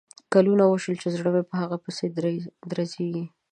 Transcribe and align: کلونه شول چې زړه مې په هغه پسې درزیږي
کلونه 0.33 0.63
شول 0.83 0.95
چې 1.01 1.07
زړه 1.15 1.29
مې 1.33 1.43
په 1.49 1.55
هغه 1.61 1.77
پسې 1.83 2.05
درزیږي 2.71 3.25